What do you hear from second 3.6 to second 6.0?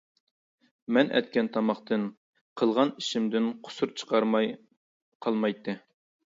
قۇسۇر چىقارماي قالمايتتى.